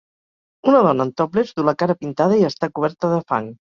[0.71, 3.53] Una dona en topless du la cara pintada i està coberta de fang.